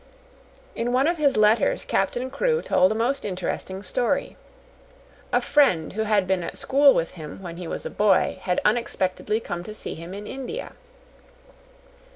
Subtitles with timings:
[0.73, 4.35] In one of his letters Captain Crewe told a most interesting story.
[5.31, 8.59] A friend who had been at school with him when he was a boy had
[8.65, 10.73] unexpectedly come to see him in India.